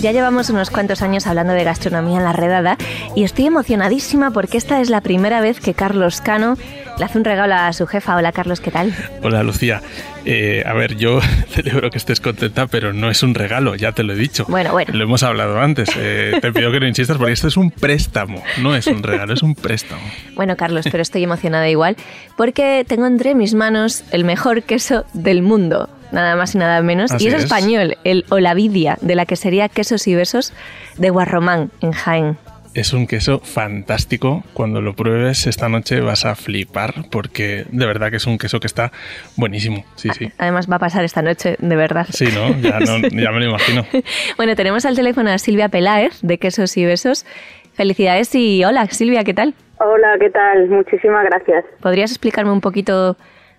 Ya 0.00 0.12
llevamos 0.12 0.48
unos 0.48 0.70
cuantos 0.70 1.02
años 1.02 1.26
hablando 1.26 1.52
de 1.52 1.62
gastronomía 1.62 2.16
en 2.16 2.24
la 2.24 2.32
redada 2.32 2.78
y 3.14 3.24
estoy 3.24 3.44
emocionadísima 3.44 4.30
porque 4.30 4.56
esta 4.56 4.80
es 4.80 4.88
la 4.88 5.02
primera 5.02 5.42
vez 5.42 5.60
que 5.60 5.74
Carlos 5.74 6.22
Cano 6.22 6.56
le 6.98 7.04
hace 7.04 7.18
un 7.18 7.24
regalo 7.24 7.54
a 7.54 7.70
su 7.74 7.86
jefa. 7.86 8.16
Hola 8.16 8.32
Carlos, 8.32 8.62
¿qué 8.62 8.70
tal? 8.70 8.94
Hola 9.22 9.42
Lucía. 9.42 9.82
Eh, 10.24 10.64
a 10.64 10.72
ver, 10.72 10.96
yo 10.96 11.20
celebro 11.50 11.90
que 11.90 11.98
estés 11.98 12.18
contenta, 12.18 12.66
pero 12.66 12.94
no 12.94 13.10
es 13.10 13.22
un 13.22 13.34
regalo, 13.34 13.74
ya 13.74 13.92
te 13.92 14.02
lo 14.02 14.14
he 14.14 14.16
dicho. 14.16 14.46
Bueno, 14.48 14.72
bueno. 14.72 14.90
Lo 14.94 15.04
hemos 15.04 15.22
hablado 15.22 15.60
antes. 15.60 15.90
Eh, 15.98 16.38
te 16.40 16.50
pido 16.50 16.72
que 16.72 16.80
no 16.80 16.86
insistas 16.86 17.18
porque 17.18 17.34
esto 17.34 17.48
es 17.48 17.58
un 17.58 17.70
préstamo, 17.70 18.42
no 18.62 18.74
es 18.74 18.86
un 18.86 19.02
regalo, 19.02 19.34
es 19.34 19.42
un 19.42 19.54
préstamo. 19.54 20.00
Bueno, 20.34 20.56
Carlos, 20.56 20.86
pero 20.90 21.02
estoy 21.02 21.24
emocionada 21.24 21.68
igual 21.68 21.96
porque 22.38 22.86
tengo 22.88 23.06
entre 23.06 23.34
mis 23.34 23.52
manos 23.52 24.02
el 24.12 24.24
mejor 24.24 24.62
queso 24.62 25.04
del 25.12 25.42
mundo 25.42 25.90
nada 26.12 26.36
más 26.36 26.54
y 26.54 26.58
nada 26.58 26.82
menos. 26.82 27.10
y 27.18 27.28
es, 27.28 27.34
español, 27.34 27.96
el 28.04 28.24
Olavidia, 28.30 28.98
de 29.00 29.14
la 29.14 29.26
que 29.26 29.36
sería 29.36 29.68
Quesos 29.68 30.06
y 30.06 30.14
Besos 30.14 30.52
de 30.98 31.10
Guarromán, 31.10 31.70
en 31.80 31.92
Jaén. 31.92 32.38
Es 32.72 32.92
un 32.92 33.08
queso 33.08 33.40
fantástico. 33.40 34.44
Cuando 34.52 34.80
lo 34.80 34.94
pruebes 34.94 35.48
esta 35.48 35.68
noche 35.68 36.00
vas 36.00 36.24
a 36.24 36.36
flipar 36.36 36.94
porque 37.10 37.64
de 37.68 37.86
verdad 37.86 38.10
que 38.10 38.18
es 38.18 38.26
un 38.28 38.38
queso 38.38 38.60
que 38.60 38.68
está 38.68 38.92
buenísimo. 39.36 39.84
Sí, 39.96 40.08
sí. 40.16 40.30
Además 40.38 40.70
va 40.70 40.76
a 40.76 40.78
pasar 40.78 41.04
esta 41.04 41.20
noche, 41.20 41.56
de 41.58 41.76
verdad. 41.76 42.06
Sí, 42.10 42.28
¿no? 42.32 42.56
Ya, 42.60 42.78
ya 43.10 43.32
me 43.32 43.40
lo 43.40 43.46
imagino. 43.46 43.84
bueno, 44.36 44.54
tenemos 44.54 44.84
al 44.86 44.94
teléfono 44.94 45.30
a 45.30 45.38
Silvia 45.38 45.68
Peláez 45.68 46.20
de 46.22 46.38
Quesos 46.38 46.76
y 46.76 46.84
Besos. 46.84 47.26
Felicidades 47.74 48.32
y 48.36 48.64
hola, 48.64 48.86
Silvia, 48.86 49.24
¿qué 49.24 49.34
tal? 49.34 49.54
Hola, 49.78 50.16
¿qué 50.20 50.30
tal? 50.30 50.68
Muchísimas 50.68 51.24
gracias. 51.24 51.64
¿Podrías 51.80 52.10
explicarme 52.10 52.52
un 52.52 52.60
poquito 52.60 53.16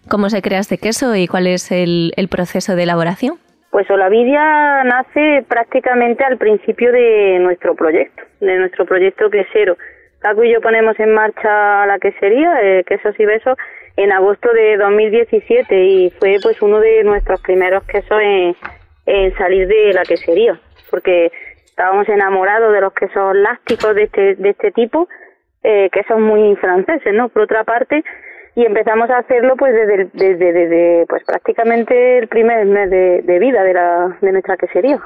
cómo 0.09 0.29
se 0.29 0.41
crea 0.41 0.59
este 0.59 0.77
queso 0.77 1.15
y 1.15 1.27
cuál 1.27 1.47
es 1.47 1.71
el, 1.71 2.11
proceso 2.29 2.75
de 2.75 2.83
elaboración? 2.83 3.35
Pues 3.71 3.89
Olavidia 3.89 4.83
nace 4.83 5.45
prácticamente 5.47 6.23
al 6.23 6.37
principio 6.37 6.91
de 6.91 7.39
nuestro 7.39 7.75
proyecto, 7.75 8.23
de 8.41 8.57
nuestro 8.57 8.85
proyecto 8.85 9.29
quesero. 9.29 9.77
Paco 10.21 10.43
y 10.43 10.51
yo 10.51 10.61
ponemos 10.61 10.99
en 10.99 11.13
marcha 11.13 11.85
la 11.85 11.97
quesería, 11.99 12.59
eh, 12.61 12.83
Quesos 12.85 13.19
y 13.19 13.25
Besos, 13.25 13.57
en 13.97 14.11
agosto 14.11 14.51
de 14.53 14.77
2017 14.77 15.83
y 15.83 16.09
fue 16.11 16.37
pues 16.41 16.61
uno 16.61 16.79
de 16.79 17.03
nuestros 17.03 17.41
primeros 17.41 17.83
quesos 17.83 18.19
en, 18.21 18.55
salir 19.37 19.67
de 19.67 19.93
la 19.93 20.03
quesería, 20.03 20.59
porque 20.89 21.31
estábamos 21.65 22.07
enamorados 22.07 22.71
de 22.73 22.81
los 22.81 22.93
quesos 22.93 23.35
lácticos 23.35 23.95
de 23.95 24.03
este, 24.03 24.35
de 24.35 24.49
este 24.49 24.71
tipo, 24.71 25.07
eh, 25.63 25.89
quesos 25.91 26.19
muy 26.19 26.55
franceses, 26.57 27.13
¿no? 27.13 27.29
Por 27.29 27.43
otra 27.43 27.63
parte, 27.63 28.03
y 28.55 28.65
empezamos 28.65 29.09
a 29.09 29.19
hacerlo 29.19 29.55
pues 29.55 29.73
desde, 29.73 30.09
desde, 30.13 30.53
desde 30.53 31.05
pues 31.07 31.23
prácticamente 31.23 32.19
el 32.19 32.27
primer 32.27 32.65
mes 32.65 32.89
de, 32.89 33.39
vida 33.39 33.63
de, 33.63 33.73
la, 33.73 34.17
de 34.21 34.31
nuestra 34.31 34.57
quesería. 34.57 34.99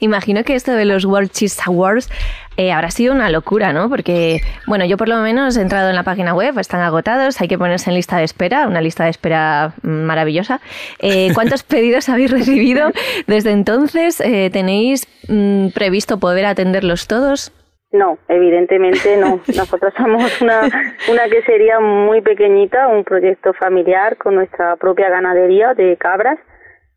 Imagino 0.00 0.42
que 0.44 0.54
esto 0.54 0.72
de 0.72 0.84
los 0.84 1.04
World 1.04 1.30
Cheese 1.30 1.62
Awards 1.64 2.10
eh, 2.56 2.72
habrá 2.72 2.90
sido 2.90 3.14
una 3.14 3.30
locura, 3.30 3.72
¿no? 3.72 3.88
Porque, 3.88 4.42
bueno, 4.66 4.84
yo 4.84 4.96
por 4.96 5.08
lo 5.08 5.16
menos 5.18 5.56
he 5.56 5.62
entrado 5.62 5.88
en 5.88 5.96
la 5.96 6.02
página 6.02 6.34
web, 6.34 6.58
están 6.58 6.80
agotados, 6.80 7.40
hay 7.40 7.48
que 7.48 7.56
ponerse 7.56 7.88
en 7.88 7.96
lista 7.96 8.18
de 8.18 8.24
espera, 8.24 8.66
una 8.66 8.80
lista 8.80 9.04
de 9.04 9.10
espera 9.10 9.72
mm, 9.82 9.88
maravillosa. 9.88 10.60
Eh, 10.98 11.30
¿Cuántos 11.32 11.62
pedidos 11.62 12.08
habéis 12.08 12.30
recibido 12.30 12.90
desde 13.26 13.52
entonces? 13.52 14.20
Eh, 14.20 14.50
¿Tenéis 14.52 15.06
mm, 15.28 15.68
previsto 15.68 16.18
poder 16.18 16.44
atenderlos 16.44 17.06
todos? 17.06 17.52
No, 17.92 18.18
evidentemente 18.28 19.16
no. 19.16 19.40
Nosotros 19.48 19.92
somos 19.96 20.40
una, 20.40 20.62
una 21.10 21.28
quesería 21.28 21.80
muy 21.80 22.20
pequeñita, 22.20 22.88
un 22.88 23.04
proyecto 23.04 23.52
familiar 23.54 24.16
con 24.16 24.36
nuestra 24.36 24.76
propia 24.76 25.08
ganadería 25.08 25.74
de 25.74 25.96
cabras 25.96 26.38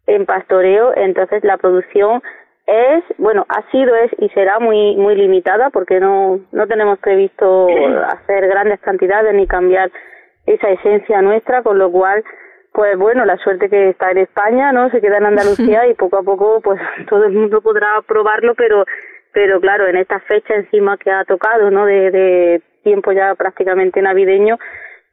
en 0.05 0.25
pastoreo, 0.25 0.93
entonces 0.95 1.43
la 1.43 1.57
producción 1.57 2.21
es, 2.65 3.03
bueno, 3.17 3.45
ha 3.49 3.69
sido, 3.71 3.95
es 3.95 4.11
y 4.19 4.29
será 4.29 4.59
muy 4.59 4.95
muy 4.95 5.15
limitada 5.15 5.69
porque 5.69 5.99
no 5.99 6.39
no 6.51 6.67
tenemos 6.67 6.99
previsto 6.99 7.67
hacer 8.07 8.47
grandes 8.47 8.79
cantidades 8.81 9.33
ni 9.33 9.47
cambiar 9.47 9.91
esa 10.45 10.69
esencia 10.69 11.21
nuestra, 11.21 11.63
con 11.63 11.77
lo 11.77 11.91
cual 11.91 12.23
pues 12.73 12.97
bueno, 12.97 13.23
la 13.23 13.37
suerte 13.37 13.69
que 13.69 13.89
está 13.89 14.11
en 14.11 14.17
España, 14.17 14.71
¿no? 14.71 14.89
Se 14.89 14.99
queda 14.99 15.17
en 15.17 15.27
Andalucía 15.27 15.87
y 15.89 15.93
poco 15.93 16.17
a 16.17 16.23
poco 16.23 16.59
pues 16.61 16.79
todo 17.09 17.25
el 17.25 17.33
mundo 17.33 17.61
podrá 17.61 18.01
probarlo, 18.07 18.55
pero 18.55 18.85
pero 19.33 19.59
claro, 19.59 19.88
en 19.88 19.97
esta 19.97 20.19
fecha 20.21 20.55
encima 20.55 20.97
que 20.97 21.11
ha 21.11 21.25
tocado, 21.25 21.71
¿no? 21.71 21.85
De, 21.85 22.11
de 22.11 22.61
tiempo 22.83 23.11
ya 23.11 23.35
prácticamente 23.35 24.01
navideño, 24.01 24.57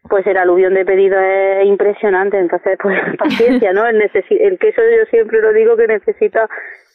pues 0.08 0.26
el 0.26 0.36
aluvión 0.36 0.74
de 0.74 0.84
pedidos 0.84 1.20
es 1.22 1.66
impresionante, 1.66 2.38
entonces 2.38 2.78
pues 2.80 2.98
paciencia, 3.18 3.72
¿no? 3.72 3.86
El, 3.86 4.00
el 4.02 4.58
queso 4.58 4.82
yo 4.82 5.04
siempre 5.10 5.40
lo 5.40 5.52
digo 5.52 5.76
que 5.76 5.86
necesita 5.86 6.48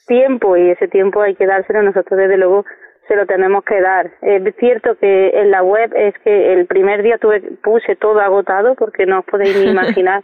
tiempo 0.08 0.56
y 0.56 0.70
ese 0.70 0.88
tiempo 0.88 1.22
hay 1.22 1.36
que 1.36 1.48
dárselo, 1.48 1.82
nosotros 1.82 2.18
desde 2.18 2.38
luego 2.38 2.66
se 3.08 3.16
lo 3.16 3.26
tenemos 3.26 3.64
que 3.64 3.82
dar. 3.82 4.12
Es 4.22 4.56
cierto 4.58 4.96
que 4.98 5.30
en 5.30 5.52
la 5.52 5.64
web 5.64 5.92
es 5.96 6.16
que 6.24 6.54
el 6.54 6.66
primer 6.66 7.04
día 7.04 7.18
tuve, 7.18 7.42
puse 7.64 7.96
todo 7.96 8.20
agotado 8.20 8.76
porque 8.76 9.06
no 9.06 9.20
os 9.20 9.26
podéis 9.26 9.58
ni 9.58 9.66
imaginar 9.72 10.24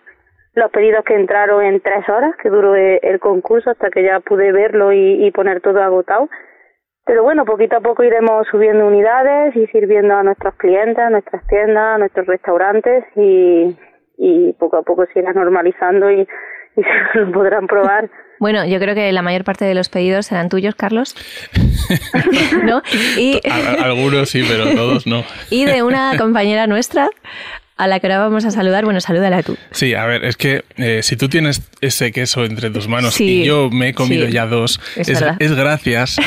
los 0.53 0.69
pedidos 0.71 1.05
que 1.05 1.15
entraron 1.15 1.63
en 1.63 1.79
tres 1.79 2.07
horas, 2.09 2.35
que 2.41 2.49
duró 2.49 2.75
el 2.75 3.19
concurso 3.19 3.69
hasta 3.69 3.89
que 3.89 4.03
ya 4.03 4.19
pude 4.19 4.51
verlo 4.51 4.91
y, 4.91 5.25
y 5.25 5.31
poner 5.31 5.61
todo 5.61 5.81
agotado. 5.81 6.27
Pero 7.11 7.23
bueno, 7.23 7.43
poquito 7.43 7.75
a 7.75 7.81
poco 7.81 8.05
iremos 8.05 8.47
subiendo 8.49 8.87
unidades 8.87 9.53
y 9.57 9.67
sirviendo 9.67 10.15
a 10.15 10.23
nuestros 10.23 10.55
clientes, 10.55 10.97
a 10.97 11.09
nuestras 11.09 11.45
tiendas, 11.45 11.95
a 11.95 11.97
nuestros 11.97 12.25
restaurantes 12.25 13.03
y, 13.17 13.75
y 14.17 14.53
poco 14.53 14.77
a 14.77 14.83
poco 14.83 15.05
se 15.11 15.19
irá 15.19 15.33
normalizando 15.33 16.09
y, 16.09 16.21
y 16.77 16.81
se 17.11 17.19
lo 17.19 17.29
podrán 17.33 17.67
probar. 17.67 18.09
Bueno, 18.39 18.65
yo 18.65 18.79
creo 18.79 18.95
que 18.95 19.11
la 19.11 19.21
mayor 19.21 19.43
parte 19.43 19.65
de 19.65 19.75
los 19.75 19.89
pedidos 19.89 20.27
serán 20.27 20.47
tuyos, 20.47 20.73
Carlos. 20.75 21.13
¿No? 22.63 22.81
Y... 23.17 23.41
Algunos 23.83 24.29
sí, 24.29 24.45
pero 24.47 24.73
todos 24.73 25.05
no. 25.05 25.25
y 25.49 25.65
de 25.65 25.83
una 25.83 26.13
compañera 26.17 26.65
nuestra, 26.65 27.09
a 27.81 27.87
la 27.87 27.99
que 27.99 28.05
ahora 28.05 28.19
vamos 28.19 28.45
a 28.45 28.51
saludar. 28.51 28.85
Bueno, 28.85 29.01
salúdala 29.01 29.41
tú. 29.41 29.57
Sí, 29.71 29.95
a 29.95 30.05
ver, 30.05 30.23
es 30.23 30.37
que 30.37 30.63
eh, 30.77 30.99
si 31.01 31.15
tú 31.15 31.29
tienes 31.29 31.63
ese 31.81 32.11
queso 32.11 32.45
entre 32.45 32.69
tus 32.69 32.87
manos 32.87 33.19
y 33.19 33.43
yo 33.43 33.71
me 33.71 33.89
he 33.89 33.93
comido 33.95 34.27
ya 34.27 34.45
dos, 34.45 34.79
es, 34.95 35.55
gracias 35.55 36.17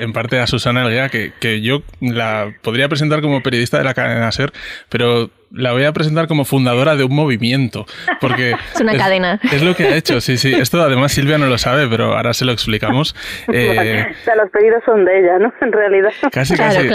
en 0.00 0.12
parte 0.14 0.38
a 0.38 0.46
Susana 0.46 0.82
Elguea, 0.82 1.10
que, 1.10 1.32
que 1.38 1.60
yo 1.60 1.82
la 2.00 2.54
podría 2.62 2.88
presentar 2.88 3.20
como 3.20 3.42
periodista 3.42 3.76
de 3.76 3.84
la 3.84 3.92
cadena 3.92 4.32
SER, 4.32 4.52
pero 4.88 5.30
la 5.54 5.72
voy 5.72 5.84
a 5.84 5.92
presentar 5.92 6.26
como 6.26 6.44
fundadora 6.44 6.96
de 6.96 7.04
un 7.04 7.14
movimiento, 7.14 7.86
porque 8.20 8.50
es 8.74 8.80
una 8.80 8.96
cadena. 8.96 9.40
Es 9.52 9.62
lo 9.62 9.74
que 9.74 9.84
ha 9.84 9.96
hecho, 9.96 10.20
sí, 10.20 10.36
sí. 10.36 10.52
Esto 10.52 10.82
además 10.82 11.12
Silvia 11.12 11.38
no 11.38 11.46
lo 11.46 11.58
sabe, 11.58 11.86
pero 11.88 12.16
ahora 12.16 12.34
se 12.34 12.44
lo 12.44 12.52
explicamos. 12.52 13.14
Eh, 13.56 14.06
o 14.10 14.24
sea, 14.24 14.34
los 14.36 14.50
pedidos 14.50 14.82
son 14.84 15.04
de 15.04 15.20
ella, 15.20 15.38
¿no? 15.38 15.52
En 15.60 15.70
realidad. 15.70 16.10
Casi, 16.32 16.56
casi. 16.56 16.88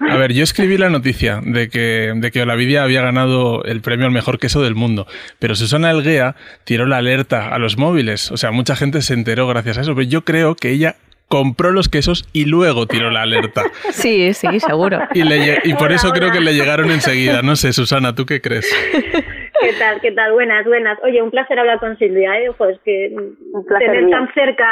a 0.00 0.16
ver, 0.16 0.32
yo 0.32 0.42
escribí 0.42 0.76
la 0.76 0.88
noticia 0.88 1.40
de 1.44 1.68
que, 1.68 2.12
de 2.16 2.30
que 2.30 2.42
Olavidia 2.42 2.82
había 2.82 3.02
ganado 3.02 3.62
el 3.64 3.80
premio 3.80 4.06
al 4.06 4.12
mejor 4.12 4.38
queso 4.38 4.62
del 4.62 4.74
mundo, 4.74 5.06
pero 5.38 5.54
Susana 5.54 5.90
Elguea 5.90 6.34
tiró 6.64 6.86
la 6.86 6.96
alerta 6.96 7.48
a 7.48 7.58
los 7.58 7.76
móviles. 7.76 8.32
O 8.32 8.36
sea, 8.36 8.50
mucha 8.50 8.76
gente 8.76 9.02
se 9.02 9.14
enteró 9.14 9.46
gracias 9.46 9.78
a 9.78 9.82
eso, 9.82 9.94
pero 9.94 10.08
yo 10.08 10.24
creo 10.24 10.56
que 10.56 10.70
ella 10.70 10.96
compró 11.28 11.70
los 11.70 11.88
quesos 11.88 12.28
y 12.32 12.46
luego 12.46 12.86
tiró 12.86 13.10
la 13.10 13.22
alerta. 13.22 13.62
Sí, 13.90 14.32
sí, 14.32 14.60
seguro. 14.60 15.00
Y, 15.14 15.22
y 15.22 15.74
por 15.74 15.92
eso 15.92 16.10
creo 16.10 16.30
que 16.30 16.40
le 16.40 16.52
llegaron 16.52 16.90
enseguida. 16.90 17.42
No 17.42 17.56
sé, 17.56 17.72
Susana, 17.72 18.14
¿tú 18.14 18.26
qué 18.26 18.40
crees? 18.40 18.66
¿Qué 19.60 19.72
tal? 19.78 20.00
¿Qué 20.00 20.12
tal? 20.12 20.32
Buenas, 20.32 20.64
buenas. 20.66 20.98
Oye, 21.02 21.20
un 21.20 21.30
placer 21.30 21.58
hablar 21.58 21.80
con 21.80 21.98
Silvia, 21.98 22.38
¿eh? 22.40 22.50
Pues 22.56 22.78
que 22.84 23.12
tener 23.78 24.08
tan 24.08 24.32
cerca 24.32 24.66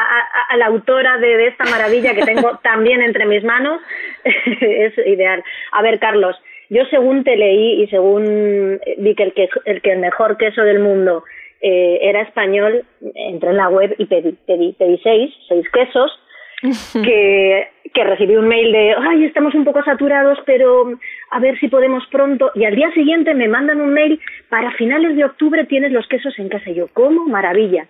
a, 0.48 0.56
la 0.56 0.66
autora 0.66 1.18
de, 1.18 1.48
esta 1.48 1.64
maravilla 1.64 2.14
que 2.14 2.22
tengo 2.22 2.58
también 2.62 3.02
entre 3.02 3.26
mis 3.26 3.42
manos 3.42 3.80
es 4.24 4.96
ideal. 5.06 5.42
A 5.72 5.82
ver, 5.82 5.98
Carlos, 5.98 6.36
yo 6.70 6.84
según 6.90 7.24
te 7.24 7.36
leí 7.36 7.82
y 7.82 7.88
según 7.88 8.80
vi 8.98 9.14
que 9.14 9.24
el, 9.24 9.32
que, 9.34 9.48
el, 9.64 9.82
que 9.82 9.92
el 9.92 9.98
mejor 9.98 10.36
queso 10.36 10.62
del 10.62 10.78
mundo 10.78 11.24
eh, 11.60 11.98
era 12.02 12.22
español, 12.22 12.84
entré 13.14 13.50
en 13.50 13.56
la 13.56 13.68
web 13.68 13.94
y 13.98 14.06
pedí, 14.06 14.36
pedí, 14.46 14.72
pedí 14.78 15.00
seis, 15.02 15.34
seis 15.48 15.66
quesos 15.72 16.12
que, 16.92 17.68
que 17.92 18.04
recibí 18.04 18.36
un 18.36 18.48
mail 18.48 18.72
de, 18.72 18.94
ay, 18.98 19.24
estamos 19.24 19.54
un 19.54 19.64
poco 19.64 19.82
saturados, 19.84 20.38
pero 20.46 20.98
a 21.30 21.40
ver 21.40 21.58
si 21.58 21.68
podemos 21.68 22.06
pronto. 22.10 22.50
Y 22.54 22.64
al 22.64 22.74
día 22.74 22.90
siguiente 22.92 23.34
me 23.34 23.48
mandan 23.48 23.80
un 23.80 23.92
mail, 23.92 24.20
para 24.48 24.72
finales 24.72 25.16
de 25.16 25.24
octubre 25.24 25.64
tienes 25.64 25.92
los 25.92 26.06
quesos 26.08 26.38
en 26.38 26.48
casa. 26.48 26.70
Y 26.70 26.74
yo, 26.74 26.86
¿cómo? 26.92 27.26
Maravilla. 27.26 27.86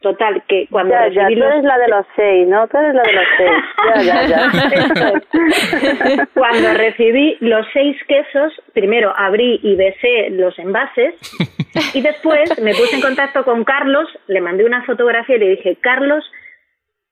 Total, 0.00 0.42
que 0.46 0.68
cuando 0.70 0.94
ya, 0.94 1.08
ya, 1.08 1.26
tú 1.26 1.42
eres 1.42 1.64
la 1.64 1.78
de 1.78 1.88
los 1.88 2.06
seis, 2.14 2.46
¿no? 2.46 2.68
Tú 2.68 2.76
eres 2.76 2.94
la 2.94 3.02
de 3.02 3.12
los 3.12 3.24
seis. 3.38 3.50
Ya, 3.94 4.02
ya, 4.02 4.26
ya. 4.28 6.26
cuando 6.34 6.74
recibí 6.74 7.36
los 7.40 7.66
seis 7.72 7.96
quesos, 8.06 8.52
primero 8.74 9.12
abrí 9.16 9.58
y 9.62 9.74
besé 9.74 10.30
los 10.30 10.56
envases 10.58 11.14
y 11.94 12.02
después 12.02 12.60
me 12.62 12.72
puse 12.72 12.96
en 12.96 13.00
contacto 13.00 13.42
con 13.44 13.64
Carlos, 13.64 14.06
le 14.26 14.42
mandé 14.42 14.64
una 14.64 14.84
fotografía 14.84 15.36
y 15.36 15.40
le 15.40 15.48
dije, 15.56 15.78
Carlos, 15.80 16.24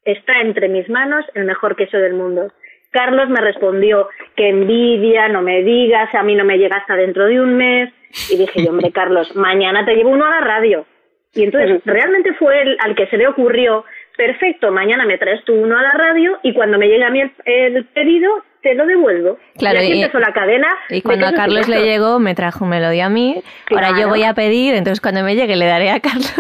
está 0.05 0.41
entre 0.41 0.69
mis 0.69 0.89
manos 0.89 1.25
el 1.35 1.45
mejor 1.45 1.77
queso 1.77 1.99
del 1.99 2.15
mundo. 2.15 2.53
Carlos 2.91 3.29
me 3.29 3.41
respondió, 3.41 4.09
que 4.37 4.49
envidia, 4.49 5.29
no 5.29 5.43
me 5.43 5.63
digas, 5.63 6.15
a 6.15 6.23
mí 6.23 6.37
no 6.37 6.45
me 6.45 6.59
llega 6.59 6.77
hasta 6.77 6.95
dentro 6.95 7.27
de 7.27 7.41
un 7.41 7.57
mes. 7.57 7.93
Y 8.31 8.37
dije, 8.37 8.69
hombre, 8.69 8.93
Carlos, 8.93 9.35
mañana 9.35 9.85
te 9.85 9.97
llevo 9.97 10.11
uno 10.11 10.27
a 10.27 10.31
la 10.31 10.41
radio. 10.41 10.87
Y 11.35 11.43
entonces 11.43 11.83
realmente 11.85 12.33
fue 12.35 12.63
el 12.63 12.77
al 12.81 12.95
que 12.95 13.09
se 13.09 13.17
le 13.17 13.27
ocurrió, 13.27 13.85
perfecto, 14.17 14.71
mañana 14.71 15.05
me 15.05 15.19
traes 15.19 15.43
tú 15.45 15.55
uno 15.55 15.77
a 15.77 15.83
la 15.83 15.91
radio 15.91 16.39
y 16.45 16.55
cuando 16.55 16.79
me 16.79 16.87
llegue 16.87 17.05
a 17.05 17.11
mí 17.11 17.23
el 17.45 17.85
pedido, 17.87 18.45
te 18.65 18.75
lo 18.75 18.87
devuelvo. 18.87 19.39
Claro, 19.59 19.83
y, 19.83 20.01
empezó 20.01 20.19
la 20.19 20.33
cadena. 20.33 20.67
Y 20.89 21.03
cuando 21.03 21.27
a 21.27 21.33
Carlos 21.33 21.69
le 21.69 21.83
llegó, 21.83 22.19
me 22.19 22.35
trajo 22.35 22.65
un 22.65 22.71
melodía 22.71 23.07
a 23.07 23.09
mí. 23.11 23.43
Ahora 23.71 23.91
yo 23.97 24.09
voy 24.09 24.25
a 24.25 24.33
pedir, 24.33 24.75
entonces 24.75 25.03
cuando 25.03 25.23
me 25.23 25.37
llegue 25.37 25.55
le 25.55 25.67
daré 25.67 25.91
a 25.91 26.01
Carlos. 26.01 26.35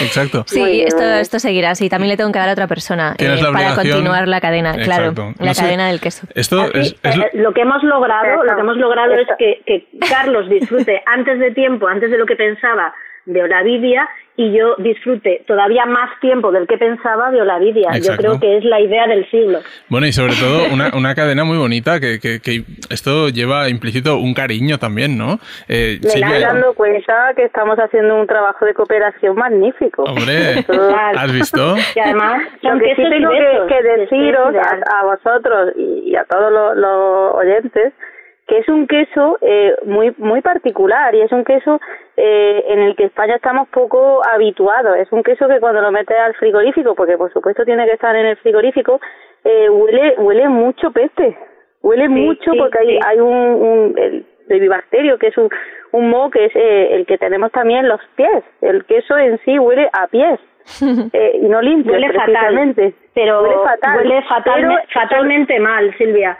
Exacto. 0.00 0.44
Sí, 0.46 0.82
esto, 0.82 1.04
esto 1.04 1.38
seguirá 1.38 1.70
así. 1.70 1.90
También 1.90 2.08
le 2.08 2.16
tengo 2.16 2.32
que 2.32 2.38
dar 2.38 2.48
a 2.48 2.52
otra 2.52 2.66
persona 2.66 3.14
eh, 3.18 3.36
para 3.52 3.74
continuar 3.74 4.26
la 4.28 4.40
cadena, 4.40 4.72
claro, 4.82 5.12
la 5.38 5.54
cadena 5.54 5.88
del 5.88 6.00
queso. 6.00 6.26
Esto 6.34 6.72
es, 6.72 6.96
eh, 7.04 7.30
lo 7.34 7.52
que 7.52 7.60
hemos 7.60 7.82
logrado, 7.84 8.42
lo 8.44 8.54
que 8.54 8.60
hemos 8.60 8.78
logrado 8.78 9.12
es 9.14 9.28
que, 9.38 9.60
que 9.66 9.86
Carlos 10.08 10.48
disfrute 10.48 11.02
antes 11.04 11.38
de 11.38 11.50
tiempo, 11.50 11.86
antes 11.86 12.10
de 12.10 12.16
lo 12.16 12.24
que 12.24 12.34
pensaba 12.34 12.94
de 13.28 13.42
Olavidia 13.42 14.08
y 14.36 14.56
yo 14.56 14.76
disfrute 14.78 15.44
todavía 15.48 15.84
más 15.84 16.10
tiempo 16.20 16.52
del 16.52 16.66
que 16.68 16.78
pensaba 16.78 17.30
de 17.32 17.42
Olavidia. 17.42 17.90
Yo 17.98 18.16
creo 18.16 18.38
que 18.38 18.56
es 18.56 18.64
la 18.64 18.80
idea 18.80 19.06
del 19.08 19.28
siglo. 19.30 19.58
Bueno, 19.88 20.06
y 20.06 20.12
sobre 20.12 20.34
todo 20.34 20.72
una, 20.72 20.90
una 20.96 21.14
cadena 21.14 21.42
muy 21.44 21.58
bonita 21.58 21.98
que, 21.98 22.20
que, 22.20 22.40
que, 22.40 22.62
esto 22.88 23.28
lleva 23.30 23.68
implícito 23.68 24.16
un 24.16 24.34
cariño 24.34 24.78
también, 24.78 25.18
¿no? 25.18 25.40
Eh, 25.68 25.98
Me 26.00 26.08
estoy 26.08 26.40
dando 26.40 26.72
cuenta 26.74 27.32
que 27.34 27.44
estamos 27.44 27.76
haciendo 27.78 28.14
un 28.14 28.28
trabajo 28.28 28.64
de 28.64 28.74
cooperación 28.74 29.34
magnífico. 29.36 30.04
Hombre, 30.04 30.64
¿has 31.16 31.32
visto? 31.32 31.76
Y 31.96 32.00
además, 32.00 32.42
lo 32.62 32.78
que 32.78 32.94
sí 32.94 33.02
tengo 33.10 33.30
que, 33.66 33.82
deciros 33.82 34.54
a, 34.54 35.04
vosotros 35.04 35.72
y, 35.76 36.14
a 36.14 36.24
todos 36.24 36.76
los 36.76 37.34
oyentes 37.34 37.92
que 38.48 38.58
es 38.58 38.68
un 38.68 38.86
queso 38.86 39.38
eh, 39.42 39.76
muy 39.84 40.14
muy 40.16 40.40
particular 40.40 41.14
y 41.14 41.20
es 41.20 41.30
un 41.30 41.44
queso 41.44 41.80
eh, 42.16 42.64
en 42.68 42.80
el 42.80 42.96
que 42.96 43.04
España 43.04 43.36
estamos 43.36 43.68
poco 43.68 44.22
habituados. 44.26 44.96
Es 44.96 45.12
un 45.12 45.22
queso 45.22 45.46
que 45.48 45.60
cuando 45.60 45.82
lo 45.82 45.92
metes 45.92 46.18
al 46.18 46.34
frigorífico, 46.34 46.94
porque 46.94 47.18
por 47.18 47.32
supuesto 47.32 47.64
tiene 47.64 47.84
que 47.84 47.92
estar 47.92 48.16
en 48.16 48.26
el 48.26 48.36
frigorífico, 48.38 49.00
eh, 49.44 49.68
huele 49.68 50.14
huele 50.18 50.48
mucho 50.48 50.90
peste, 50.90 51.36
huele 51.82 52.08
mucho 52.08 52.52
porque 52.58 52.78
hay, 52.78 52.98
hay 53.04 53.20
un, 53.20 53.36
un 53.36 54.24
el 54.48 54.68
bacterio 54.68 55.18
que 55.18 55.28
es 55.28 55.36
un, 55.36 55.50
un 55.92 56.10
moho 56.10 56.30
que 56.30 56.46
es 56.46 56.56
eh, 56.56 56.94
el 56.94 57.06
que 57.06 57.18
tenemos 57.18 57.52
también 57.52 57.86
los 57.86 58.00
pies. 58.16 58.44
El 58.60 58.84
queso 58.84 59.16
en 59.18 59.38
sí 59.44 59.58
huele 59.58 59.88
a 59.92 60.06
pies. 60.06 60.40
Eh, 61.14 61.40
y 61.42 61.48
no 61.48 61.62
limpio, 61.62 61.92
huele 61.92 62.08
precisamente. 62.08 62.92
Fatal, 62.92 63.08
pero 63.14 63.42
huele, 63.42 64.22
fatal, 64.22 64.64
huele 64.64 64.78
fatalmente 64.92 65.58
mal, 65.60 65.96
Silvia. 65.96 66.38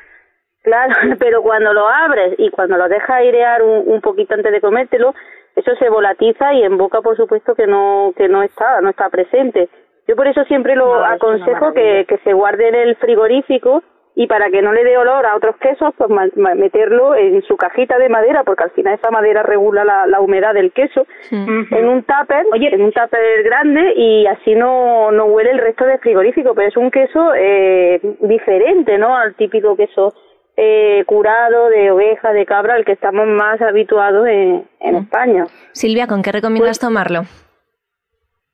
Claro, 0.69 0.95
pero 1.19 1.43
cuando 1.43 1.73
lo 1.73 1.89
abres 1.89 2.35
y 2.37 2.51
cuando 2.51 2.77
lo 2.77 2.89
dejas 2.89 3.09
airear 3.09 3.63
un, 3.63 3.85
un 3.87 4.01
poquito 4.03 4.35
antes 4.35 4.53
de 4.53 4.61
comértelo, 4.61 5.15
eso 5.57 5.75
se 5.77 5.89
volatiza 5.89 6.53
y 6.53 6.63
en 6.63 6.77
boca, 6.77 7.01
por 7.01 7.17
supuesto, 7.17 7.55
que 7.55 7.67
no 7.67 8.13
que 8.15 8.29
no 8.29 8.43
está, 8.43 8.83
no 8.83 8.91
está 8.91 9.09
presente. 9.09 9.71
Yo 10.07 10.15
por 10.15 10.29
eso 10.29 10.45
siempre 10.45 10.77
lo 10.77 11.03
aconsejo 11.05 11.73
que, 11.73 12.05
que 12.07 12.19
se 12.19 12.35
guarde 12.35 12.69
en 12.69 12.75
el 12.75 12.97
frigorífico 12.97 13.83
y 14.15 14.27
para 14.27 14.51
que 14.51 14.61
no 14.61 14.73
le 14.73 14.85
dé 14.85 14.99
olor 14.99 15.25
a 15.25 15.37
otros 15.37 15.57
quesos, 15.59 15.95
pues 15.97 16.11
meterlo 16.35 17.15
en 17.15 17.41
su 17.43 17.57
cajita 17.57 17.99
de 17.99 18.09
madera, 18.09 18.43
porque 18.43 18.65
al 18.65 18.71
final 18.73 18.95
esa 18.95 19.11
madera 19.11 19.43
regula 19.45 19.85
la, 19.85 20.07
la 20.07 20.21
humedad 20.21 20.55
del 20.55 20.73
queso, 20.73 21.07
en 21.31 21.89
un 21.89 22.03
tupper, 22.03 22.45
Oye, 22.53 22.75
en 22.75 22.83
un 22.83 22.91
tupper 22.91 23.45
grande 23.45 23.93
y 23.95 24.27
así 24.27 24.57
no, 24.57 25.13
no 25.13 25.27
huele 25.27 25.53
el 25.53 25.59
resto 25.59 25.85
del 25.85 26.01
frigorífico, 26.01 26.53
pero 26.55 26.69
es 26.69 26.77
un 26.77 26.91
queso 26.91 27.33
eh, 27.37 28.01
diferente, 28.21 28.99
¿no? 28.99 29.17
Al 29.17 29.35
típico 29.35 29.77
queso 29.77 30.13
eh, 30.61 31.05
curado 31.07 31.69
de 31.69 31.93
oveja, 31.93 32.33
de 32.33 32.45
cabra, 32.45 32.75
al 32.75 32.85
que 32.85 32.91
estamos 32.91 33.29
más 33.29 33.61
habituados 33.61 34.27
en, 34.27 34.69
en 34.81 34.95
mm. 34.95 34.99
España. 34.99 35.47
Silvia, 35.71 36.09
¿con 36.09 36.21
qué 36.21 36.33
recomiendas 36.33 36.81
pues 36.81 36.81
tomarlo? 36.81 37.23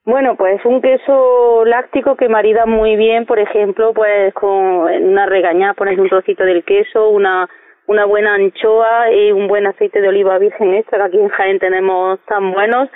Bueno, 0.05 0.35
pues 0.35 0.63
un 0.65 0.83
queso 0.83 1.65
láctico 1.65 2.15
que 2.15 2.29
marida 2.29 2.67
muy 2.67 2.95
bien, 2.95 3.25
por 3.25 3.39
ejemplo, 3.39 3.91
pues 3.95 4.35
con 4.35 4.51
una 4.51 5.25
regañada 5.25 5.73
pones 5.73 5.97
un 5.97 6.07
trocito 6.07 6.43
del 6.43 6.63
queso, 6.63 7.09
una 7.09 7.49
una 7.87 8.05
buena 8.05 8.35
anchoa 8.35 9.11
y 9.11 9.31
un 9.31 9.47
buen 9.47 9.67
aceite 9.67 10.01
de 10.01 10.07
oliva 10.07 10.37
virgen 10.37 10.73
extra, 10.73 10.97
que 10.97 11.03
aquí 11.05 11.17
en 11.19 11.29
Jaén 11.29 11.59
tenemos 11.59 12.19
tan 12.27 12.51
buenos. 12.51 12.89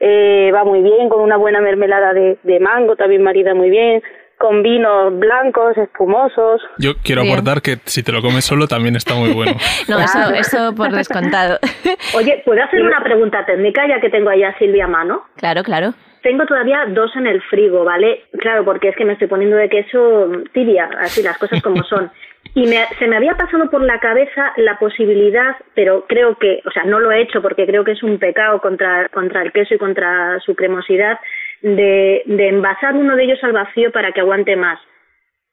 Eh, 0.00 0.50
va 0.54 0.64
muy 0.64 0.80
bien, 0.80 1.10
con 1.10 1.20
una 1.20 1.36
buena 1.36 1.60
mermelada 1.60 2.14
de, 2.14 2.38
de 2.42 2.58
mango 2.58 2.96
también 2.96 3.22
marida 3.22 3.54
muy 3.54 3.68
bien, 3.68 4.02
con 4.40 4.62
vinos 4.62 5.18
blancos, 5.18 5.76
espumosos. 5.76 6.62
Yo 6.78 6.94
quiero 7.04 7.20
aportar 7.20 7.60
que 7.60 7.76
si 7.84 8.02
te 8.02 8.10
lo 8.10 8.22
comes 8.22 8.42
solo 8.42 8.66
también 8.66 8.96
está 8.96 9.14
muy 9.14 9.34
bueno. 9.34 9.52
no, 9.88 9.98
eso, 10.00 10.32
eso 10.34 10.74
por 10.74 10.90
descontado. 10.92 11.58
Oye, 12.16 12.40
¿puedo 12.42 12.62
hacer 12.62 12.82
una 12.82 13.02
pregunta 13.02 13.44
técnica 13.44 13.86
ya 13.86 14.00
que 14.00 14.08
tengo 14.08 14.30
ahí 14.30 14.42
a 14.42 14.56
Silvia 14.56 14.86
a 14.86 14.88
mano? 14.88 15.26
Claro, 15.36 15.62
claro. 15.62 15.92
Tengo 16.22 16.46
todavía 16.46 16.86
dos 16.88 17.14
en 17.16 17.26
el 17.26 17.42
frigo, 17.42 17.84
¿vale? 17.84 18.24
Claro, 18.38 18.64
porque 18.64 18.88
es 18.88 18.96
que 18.96 19.04
me 19.04 19.12
estoy 19.12 19.28
poniendo 19.28 19.56
de 19.56 19.68
queso 19.68 20.30
tibia, 20.54 20.88
así 21.00 21.22
las 21.22 21.36
cosas 21.36 21.62
como 21.62 21.84
son. 21.84 22.10
Y 22.54 22.66
me, 22.66 22.84
se 22.98 23.06
me 23.06 23.16
había 23.16 23.34
pasado 23.34 23.70
por 23.70 23.82
la 23.82 24.00
cabeza 24.00 24.52
la 24.56 24.76
posibilidad, 24.78 25.54
pero 25.74 26.06
creo 26.08 26.36
que, 26.36 26.62
o 26.66 26.70
sea, 26.72 26.82
no 26.82 26.98
lo 26.98 27.12
he 27.12 27.20
hecho 27.20 27.40
porque 27.42 27.64
creo 27.64 27.84
que 27.84 27.92
es 27.92 28.02
un 28.02 28.18
pecado 28.18 28.60
contra, 28.60 29.08
contra 29.10 29.42
el 29.42 29.52
queso 29.52 29.74
y 29.74 29.78
contra 29.78 30.40
su 30.40 30.56
cremosidad, 30.56 31.18
de, 31.62 32.22
de 32.26 32.48
envasar 32.48 32.94
uno 32.94 33.16
de 33.16 33.24
ellos 33.24 33.42
al 33.42 33.52
vacío 33.52 33.92
para 33.92 34.12
que 34.12 34.20
aguante 34.20 34.56
más. 34.56 34.78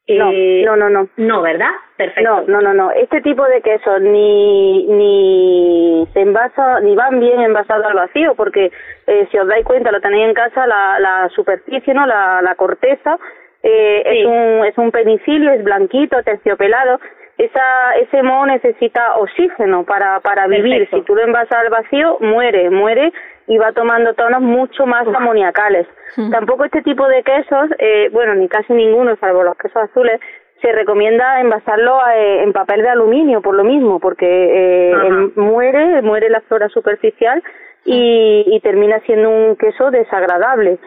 No, 0.08 0.30
eh, 0.32 0.62
no, 0.64 0.74
no, 0.76 0.88
no. 0.88 1.08
No, 1.18 1.42
¿verdad? 1.42 1.70
Perfecto. 1.96 2.44
No, 2.46 2.60
no, 2.60 2.60
no, 2.62 2.72
no. 2.72 2.90
Este 2.92 3.20
tipo 3.20 3.44
de 3.44 3.60
quesos 3.60 4.00
ni, 4.00 4.86
ni 4.86 6.08
se 6.14 6.20
envasa, 6.20 6.80
ni 6.80 6.94
van 6.94 7.20
bien 7.20 7.40
envasados 7.40 7.84
al 7.84 7.94
vacío, 7.94 8.34
porque 8.34 8.72
eh, 9.06 9.28
si 9.30 9.36
os 9.38 9.46
dais 9.46 9.66
cuenta, 9.66 9.92
lo 9.92 10.00
tenéis 10.00 10.28
en 10.28 10.34
casa, 10.34 10.66
la, 10.66 10.98
la 10.98 11.28
superficie, 11.34 11.92
¿no? 11.92 12.06
La, 12.06 12.40
la 12.42 12.54
corteza, 12.54 13.18
eh, 13.62 14.02
es, 14.06 14.24
un, 14.24 14.64
es 14.64 14.78
un 14.78 14.90
penicilio, 14.90 15.52
es 15.52 15.62
blanquito, 15.62 16.22
terciopelado. 16.22 17.00
Esa, 17.36 17.96
ese 18.00 18.22
moho 18.22 18.46
necesita 18.46 19.16
oxígeno 19.16 19.84
para, 19.84 20.20
para 20.20 20.46
vivir. 20.46 20.88
Si 20.90 21.02
tú 21.02 21.14
lo 21.14 21.22
envasas 21.22 21.52
al 21.52 21.68
vacío, 21.68 22.16
muere, 22.20 22.70
muere 22.70 23.12
y 23.48 23.58
va 23.58 23.72
tomando 23.72 24.14
tonos 24.14 24.40
mucho 24.40 24.86
más 24.86 25.06
amoniacales. 25.08 25.86
Tampoco 26.30 26.64
este 26.64 26.82
tipo 26.82 27.06
de 27.08 27.22
quesos, 27.22 27.70
eh, 27.78 28.08
bueno, 28.12 28.34
ni 28.34 28.48
casi 28.48 28.72
ninguno, 28.72 29.16
salvo 29.16 29.42
los 29.42 29.56
quesos 29.56 29.84
azules, 29.84 30.20
se 30.60 30.72
recomienda 30.72 31.40
envasarlo 31.40 31.98
eh, 32.14 32.42
en 32.42 32.52
papel 32.52 32.82
de 32.82 32.88
aluminio 32.88 33.40
por 33.40 33.54
lo 33.54 33.64
mismo, 33.64 34.00
porque 34.00 34.26
eh, 34.26 35.30
muere, 35.36 36.02
muere 36.02 36.28
la 36.28 36.40
flora 36.42 36.68
superficial 36.68 37.42
y, 37.84 38.44
y 38.48 38.60
termina 38.60 39.00
siendo 39.00 39.30
un 39.30 39.56
queso 39.56 39.90
desagradable. 39.90 40.78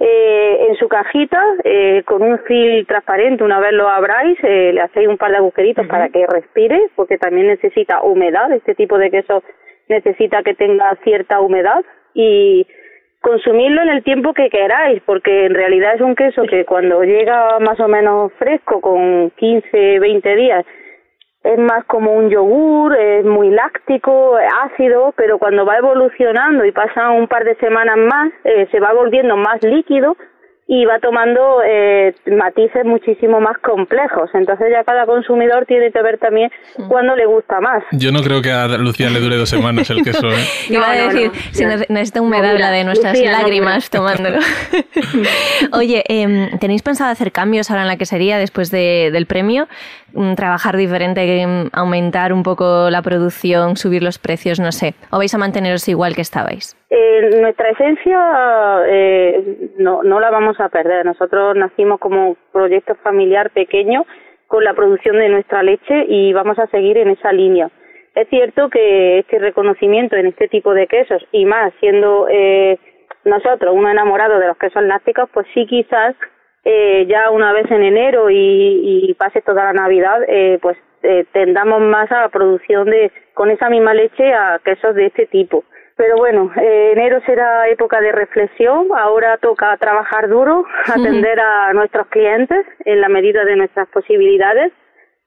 Eh, 0.00 0.66
en 0.68 0.76
su 0.76 0.86
cajita, 0.88 1.42
eh, 1.64 2.04
con 2.04 2.22
un 2.22 2.38
fil 2.40 2.86
transparente, 2.86 3.42
una 3.42 3.58
vez 3.58 3.72
lo 3.72 3.88
abráis, 3.88 4.38
eh, 4.44 4.72
le 4.72 4.80
hacéis 4.80 5.08
un 5.08 5.18
par 5.18 5.32
de 5.32 5.38
agujeritos 5.38 5.86
para 5.88 6.08
que 6.08 6.24
respire, 6.24 6.88
porque 6.94 7.18
también 7.18 7.48
necesita 7.48 8.00
humedad, 8.02 8.50
este 8.52 8.76
tipo 8.76 8.96
de 8.96 9.10
queso 9.10 9.42
necesita 9.88 10.42
que 10.44 10.54
tenga 10.54 10.94
cierta 11.02 11.40
humedad 11.40 11.84
y 12.18 12.66
consumirlo 13.20 13.82
en 13.82 13.90
el 13.90 14.02
tiempo 14.02 14.34
que 14.34 14.50
queráis, 14.50 15.00
porque 15.06 15.46
en 15.46 15.54
realidad 15.54 15.94
es 15.94 16.00
un 16.00 16.16
queso 16.16 16.42
que 16.42 16.64
cuando 16.64 17.02
llega 17.04 17.58
más 17.60 17.78
o 17.78 17.86
menos 17.86 18.32
fresco, 18.38 18.80
con 18.80 19.30
15, 19.36 20.00
20 20.00 20.36
días, 20.36 20.66
es 21.44 21.58
más 21.58 21.84
como 21.84 22.12
un 22.12 22.28
yogur, 22.28 22.96
es 22.96 23.24
muy 23.24 23.50
láctico, 23.50 24.36
ácido, 24.64 25.14
pero 25.16 25.38
cuando 25.38 25.64
va 25.64 25.78
evolucionando 25.78 26.64
y 26.64 26.72
pasa 26.72 27.10
un 27.10 27.28
par 27.28 27.44
de 27.44 27.54
semanas 27.56 27.96
más, 27.96 28.32
eh, 28.42 28.66
se 28.72 28.80
va 28.80 28.92
volviendo 28.92 29.36
más 29.36 29.62
líquido 29.62 30.16
y 30.70 30.84
va 30.84 30.98
tomando 30.98 31.62
eh, 31.66 32.14
matices 32.26 32.84
muchísimo 32.84 33.40
más 33.40 33.56
complejos. 33.58 34.28
Entonces 34.34 34.66
ya 34.70 34.84
cada 34.84 35.06
consumidor 35.06 35.64
tiene 35.64 35.90
que 35.90 36.02
ver 36.02 36.18
también 36.18 36.50
cuándo 36.88 37.16
le 37.16 37.24
gusta 37.24 37.58
más. 37.58 37.82
Yo 37.92 38.12
no 38.12 38.20
creo 38.20 38.42
que 38.42 38.52
a 38.52 38.68
Lucía 38.68 39.08
le 39.08 39.18
dure 39.18 39.36
dos 39.36 39.48
semanas 39.48 39.88
el 39.88 40.04
queso. 40.04 40.28
¿eh? 40.28 40.44
Iba 40.68 40.90
a 40.90 41.08
decir, 41.08 41.32
si 41.52 41.64
necesita 41.64 42.20
humedad 42.20 42.58
la 42.58 42.70
de 42.70 42.84
nuestras 42.84 43.18
lágrimas 43.18 43.88
tomándolo. 43.88 44.40
Oye, 45.72 46.04
eh, 46.06 46.50
¿tenéis 46.60 46.82
pensado 46.82 47.10
hacer 47.10 47.32
cambios 47.32 47.70
ahora 47.70 47.82
en 47.82 47.88
la 47.88 47.96
quesería 47.96 48.36
después 48.36 48.70
de, 48.70 49.08
del 49.10 49.24
premio? 49.24 49.68
Mm, 50.12 50.34
¿Trabajar 50.34 50.76
diferente, 50.76 51.40
em, 51.40 51.70
aumentar 51.72 52.34
un 52.34 52.42
poco 52.42 52.90
la 52.90 53.00
producción, 53.00 53.78
subir 53.78 54.02
los 54.02 54.18
precios, 54.18 54.60
no 54.60 54.70
sé? 54.72 54.94
¿O 55.10 55.16
vais 55.16 55.32
a 55.32 55.38
manteneros 55.38 55.88
igual 55.88 56.14
que 56.14 56.20
estabais? 56.20 56.77
Eh, 56.90 57.38
nuestra 57.40 57.70
esencia 57.70 58.82
eh, 58.86 59.70
no, 59.76 60.02
no 60.02 60.20
la 60.20 60.30
vamos 60.30 60.58
a 60.60 60.68
perder. 60.68 61.04
Nosotros 61.04 61.54
nacimos 61.56 62.00
como 62.00 62.36
proyecto 62.52 62.94
familiar 62.96 63.50
pequeño 63.50 64.06
con 64.46 64.64
la 64.64 64.74
producción 64.74 65.16
de 65.16 65.28
nuestra 65.28 65.62
leche 65.62 66.06
y 66.08 66.32
vamos 66.32 66.58
a 66.58 66.66
seguir 66.68 66.96
en 66.96 67.10
esa 67.10 67.32
línea. 67.32 67.70
Es 68.14 68.28
cierto 68.30 68.70
que 68.70 69.18
este 69.20 69.38
reconocimiento 69.38 70.16
en 70.16 70.26
este 70.26 70.48
tipo 70.48 70.72
de 70.74 70.86
quesos 70.86 71.24
y 71.30 71.44
más 71.44 71.72
siendo 71.78 72.26
eh, 72.28 72.78
nosotros 73.24 73.74
uno 73.74 73.90
enamorado 73.90 74.38
de 74.38 74.46
los 74.46 74.56
quesos 74.56 74.82
lácticos, 74.82 75.28
pues 75.32 75.46
sí 75.54 75.66
quizás 75.66 76.16
eh, 76.64 77.06
ya 77.06 77.30
una 77.30 77.52
vez 77.52 77.70
en 77.70 77.82
enero 77.82 78.30
y, 78.30 79.06
y 79.08 79.14
pase 79.14 79.42
toda 79.42 79.64
la 79.64 79.72
Navidad, 79.72 80.20
eh, 80.26 80.58
pues 80.60 80.76
eh, 81.02 81.26
tendamos 81.32 81.80
más 81.80 82.10
a 82.10 82.22
la 82.22 82.28
producción 82.28 82.90
de 82.90 83.12
con 83.34 83.50
esa 83.50 83.68
misma 83.68 83.94
leche 83.94 84.32
a 84.34 84.60
quesos 84.64 84.94
de 84.94 85.06
este 85.06 85.26
tipo. 85.26 85.64
Pero 85.98 86.16
bueno, 86.16 86.52
eh, 86.54 86.92
enero 86.92 87.20
será 87.26 87.68
época 87.68 88.00
de 88.00 88.12
reflexión, 88.12 88.86
ahora 88.96 89.36
toca 89.38 89.76
trabajar 89.78 90.28
duro, 90.28 90.64
atender 90.86 91.40
a 91.40 91.72
nuestros 91.72 92.06
clientes 92.06 92.64
en 92.84 93.00
la 93.00 93.08
medida 93.08 93.44
de 93.44 93.56
nuestras 93.56 93.88
posibilidades 93.88 94.72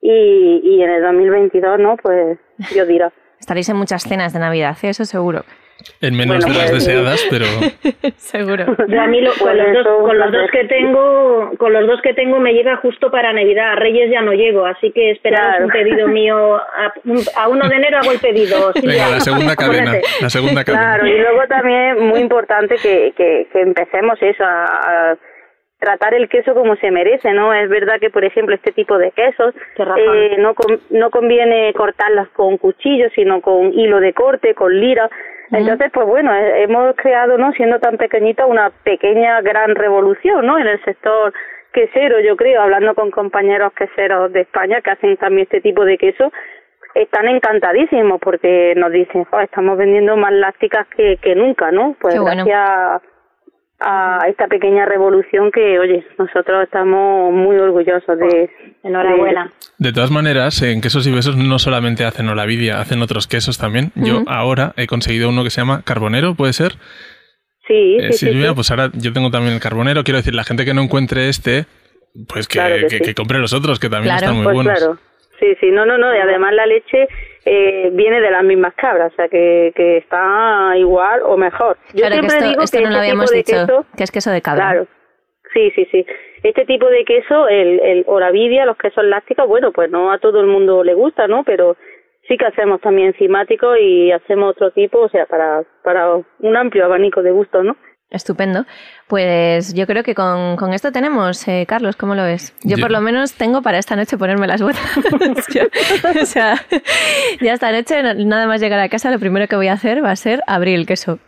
y, 0.01 0.61
y 0.63 0.81
en 0.81 0.89
el 0.89 1.03
2022, 1.03 1.77
¿no? 1.77 1.97
Pues 1.97 2.39
yo 2.73 2.85
dirá. 2.85 3.11
Estaréis 3.37 3.67
en 3.67 3.75
muchas 3.75 4.03
cenas 4.03 4.31
de 4.31 4.39
Navidad, 4.39 4.77
¿eh? 4.81 4.89
eso 4.89 5.03
seguro. 5.03 5.43
En 6.01 6.15
menos 6.15 6.45
de 6.45 6.51
las 6.51 6.71
pues, 6.71 6.85
deseadas, 6.85 7.25
pero 7.29 7.45
seguro. 8.17 8.63
a 8.63 9.07
mí 9.07 9.19
con, 9.39 9.57
los 9.57 9.73
dos, 9.73 9.87
con 10.01 10.17
los 10.17 10.31
dos 10.31 10.51
que 10.51 10.63
tengo, 10.65 11.51
con 11.57 11.73
los 11.73 11.87
dos 11.87 12.01
que 12.01 12.13
tengo 12.13 12.39
me 12.39 12.53
llega 12.53 12.77
justo 12.77 13.11
para 13.11 13.33
Navidad. 13.33 13.73
A 13.73 13.75
Reyes 13.75 14.09
ya 14.11 14.21
no 14.21 14.33
llego, 14.33 14.65
así 14.65 14.91
que 14.91 15.11
esperad 15.11 15.63
un 15.63 15.69
pedido 15.69 16.07
mío. 16.07 16.55
A, 16.55 16.93
a, 17.35 17.47
1 17.47 17.69
de 17.69 17.75
enero 17.75 17.97
hago 17.97 18.11
el 18.11 18.19
pedido. 18.19 18.71
Venga, 18.83 19.09
la 19.09 19.19
segunda 19.19 19.55
cadena, 19.55 19.93
la 20.21 20.29
segunda 20.29 20.63
cadena. 20.63 20.95
Claro, 20.95 21.07
y 21.07 21.17
luego 21.17 21.41
también 21.47 22.07
muy 22.07 22.19
importante 22.19 22.75
que, 22.75 23.13
que, 23.15 23.47
que 23.51 23.61
empecemos 23.61 24.17
eso 24.21 24.43
a, 24.43 25.17
tratar 25.81 26.13
el 26.13 26.29
queso 26.29 26.53
como 26.53 26.75
se 26.75 26.91
merece, 26.91 27.33
¿no? 27.33 27.53
Es 27.53 27.67
verdad 27.67 27.99
que, 27.99 28.11
por 28.11 28.23
ejemplo, 28.23 28.53
este 28.53 28.71
tipo 28.71 28.99
de 28.99 29.11
quesos 29.11 29.55
eh, 29.97 30.35
no, 30.37 30.53
no 30.91 31.09
conviene 31.09 31.73
cortarlas 31.73 32.29
con 32.29 32.57
cuchillos, 32.57 33.11
sino 33.15 33.41
con 33.41 33.73
hilo 33.73 33.99
de 33.99 34.13
corte, 34.13 34.53
con 34.53 34.79
lira. 34.79 35.09
Entonces, 35.51 35.91
pues 35.93 36.07
bueno, 36.07 36.33
hemos 36.33 36.95
creado, 36.95 37.37
¿no? 37.37 37.51
Siendo 37.53 37.79
tan 37.79 37.97
pequeñita, 37.97 38.45
una 38.45 38.69
pequeña 38.69 39.41
gran 39.41 39.75
revolución, 39.75 40.45
¿no? 40.45 40.57
En 40.57 40.67
el 40.67 40.81
sector 40.83 41.33
quesero, 41.73 42.19
yo 42.21 42.35
creo, 42.37 42.61
hablando 42.61 42.95
con 42.95 43.11
compañeros 43.11 43.73
queseros 43.73 44.31
de 44.31 44.41
España 44.41 44.81
que 44.81 44.91
hacen 44.91 45.17
también 45.17 45.43
este 45.43 45.61
tipo 45.61 45.83
de 45.83 45.97
queso, 45.97 46.31
están 46.95 47.27
encantadísimos 47.27 48.19
porque 48.19 48.73
nos 48.75 48.91
dicen, 48.91 49.25
oh, 49.31 49.39
estamos 49.39 49.77
vendiendo 49.77 50.17
más 50.17 50.33
lácticas 50.33 50.87
que, 50.95 51.17
que 51.17 51.35
nunca, 51.35 51.71
¿no? 51.71 51.95
Pues 51.99 52.19
gracias 52.21 53.01
a 53.81 54.19
esta 54.29 54.47
pequeña 54.47 54.85
revolución 54.85 55.51
que, 55.51 55.79
oye, 55.79 56.05
nosotros 56.17 56.63
estamos 56.63 57.33
muy 57.33 57.57
orgullosos 57.57 58.17
de. 58.17 58.49
Enhorabuena. 58.83 59.51
De, 59.77 59.93
todas 59.93 60.09
maneras, 60.09 60.61
en 60.63 60.81
quesos 60.81 61.05
y 61.05 61.11
besos 61.11 61.37
no 61.37 61.59
solamente 61.59 62.03
hacen 62.03 62.27
olavidia, 62.29 62.79
hacen 62.79 63.01
otros 63.01 63.27
quesos 63.27 63.57
también. 63.59 63.91
Yo 63.95 64.23
ahora 64.27 64.73
he 64.75 64.87
conseguido 64.87 65.29
uno 65.29 65.43
que 65.43 65.51
se 65.51 65.61
llama 65.61 65.83
Carbonero, 65.83 66.33
¿puede 66.33 66.53
ser? 66.53 66.73
Sí, 67.67 67.97
sí, 68.11 68.13
Silvia, 68.13 68.49
sí, 68.49 68.55
pues 68.55 68.71
ahora 68.71 68.89
yo 68.93 69.13
tengo 69.13 69.29
también 69.29 69.53
el 69.53 69.59
Carbonero. 69.59 70.03
Quiero 70.03 70.17
decir, 70.17 70.33
la 70.33 70.43
gente 70.43 70.65
que 70.65 70.73
no 70.73 70.81
encuentre 70.81 71.29
este, 71.29 71.65
pues 72.27 72.47
que, 72.47 72.87
que, 72.89 73.13
compre 73.13 73.39
los 73.39 73.53
otros, 73.53 73.79
que 73.79 73.89
también 73.89 74.15
están 74.15 74.35
muy 74.35 74.45
pues 74.45 74.55
buenos. 74.55 74.77
Claro. 74.79 74.97
Sí, 75.39 75.55
sí, 75.59 75.71
no, 75.71 75.85
no, 75.85 75.97
no, 75.97 76.15
y 76.15 76.19
además 76.19 76.53
la 76.53 76.65
leche 76.65 77.07
eh, 77.45 77.89
viene 77.93 78.21
de 78.21 78.31
las 78.31 78.43
mismas 78.43 78.73
cabras, 78.75 79.11
o 79.13 79.15
sea 79.15 79.27
que, 79.27 79.73
que 79.75 79.97
está 79.97 80.73
igual 80.77 81.21
o 81.23 81.37
mejor. 81.37 81.77
Yo 81.93 82.05
siempre 82.07 82.41
digo 82.41 82.57
que 82.57 82.63
este 82.63 82.79
tipo 82.79 83.25
de 83.31 83.43
queso, 83.43 83.85
que 83.97 84.03
es 84.03 84.11
queso 84.11 84.31
de 84.31 84.41
cabra. 84.41 84.71
Claro, 84.71 84.87
sí, 85.53 85.71
sí, 85.71 85.87
sí. 85.91 86.05
Este 86.43 86.65
tipo 86.65 86.87
de 86.87 87.03
queso, 87.05 87.47
el, 87.47 87.79
el 87.79 88.03
oravidia, 88.07 88.65
los 88.65 88.77
quesos 88.77 89.03
lácticos, 89.03 89.47
bueno, 89.47 89.71
pues 89.71 89.89
no 89.89 90.11
a 90.11 90.17
todo 90.17 90.41
el 90.41 90.47
mundo 90.47 90.83
le 90.83 90.93
gusta, 90.93 91.27
¿no? 91.27 91.43
Pero 91.43 91.77
sí 92.27 92.37
que 92.37 92.45
hacemos 92.45 92.81
también 92.81 93.09
enzimáticos 93.09 93.77
y 93.79 94.11
hacemos 94.11 94.51
otro 94.51 94.71
tipo, 94.71 94.99
o 94.99 95.09
sea, 95.09 95.25
para, 95.25 95.63
para 95.83 96.15
un 96.15 96.57
amplio 96.57 96.85
abanico 96.85 97.21
de 97.21 97.31
gustos, 97.31 97.63
¿no? 97.63 97.75
Estupendo. 98.11 98.65
Pues 99.07 99.73
yo 99.73 99.87
creo 99.87 100.03
que 100.03 100.13
con, 100.13 100.57
con 100.57 100.73
esto 100.73 100.91
tenemos, 100.91 101.47
eh, 101.47 101.65
Carlos, 101.67 101.95
¿cómo 101.95 102.13
lo 102.13 102.23
ves? 102.23 102.53
Yo, 102.63 102.77
por 102.77 102.91
lo 102.91 103.01
menos 103.01 103.33
tengo 103.33 103.61
para 103.61 103.79
esta 103.79 103.95
noche 103.95 104.17
ponerme 104.17 104.47
las 104.47 104.61
botas. 104.61 104.81
o 106.21 106.25
sea, 106.25 106.61
ya 107.41 107.53
esta 107.53 107.71
noche, 107.71 108.03
nada 108.25 108.47
más 108.47 108.59
llegar 108.61 108.79
a 108.79 108.89
casa, 108.89 109.09
lo 109.11 109.19
primero 109.19 109.47
que 109.47 109.55
voy 109.55 109.67
a 109.67 109.73
hacer 109.73 110.03
va 110.03 110.11
a 110.11 110.15
ser 110.15 110.41
abrir 110.45 110.75
el 110.75 110.85
queso. 110.85 111.19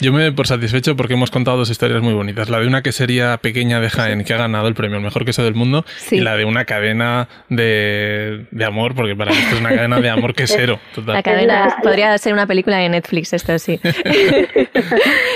Yo 0.00 0.12
me 0.12 0.22
doy 0.22 0.30
por 0.32 0.46
satisfecho 0.46 0.96
porque 0.96 1.14
hemos 1.14 1.30
contado 1.30 1.56
dos 1.56 1.70
historias 1.70 2.02
muy 2.02 2.14
bonitas. 2.14 2.48
La 2.48 2.60
de 2.60 2.66
una 2.66 2.82
quesería 2.82 3.36
pequeña 3.38 3.80
de 3.80 3.90
Jaén 3.90 4.24
que 4.24 4.34
ha 4.34 4.36
ganado 4.36 4.68
el 4.68 4.74
premio 4.74 4.96
al 4.96 5.02
mejor 5.02 5.24
queso 5.24 5.42
del 5.42 5.54
mundo 5.54 5.84
y 6.10 6.20
la 6.20 6.36
de 6.36 6.44
una 6.44 6.64
cadena 6.64 7.28
de, 7.48 8.46
de 8.50 8.64
amor, 8.64 8.94
porque 8.94 9.16
para 9.16 9.30
mí 9.32 9.36
esto 9.36 9.56
es 9.56 9.60
una 9.60 9.70
cadena 9.70 10.00
de 10.00 10.10
amor 10.10 10.34
quesero. 10.34 10.78
La 11.06 11.22
cadena 11.22 11.76
podría 11.82 12.16
ser 12.18 12.32
una 12.32 12.46
película 12.46 12.78
de 12.78 12.88
Netflix, 12.88 13.32
esto 13.32 13.58
sí. 13.58 13.80
es 13.84 13.98